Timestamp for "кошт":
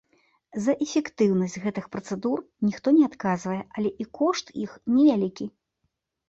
4.21-4.45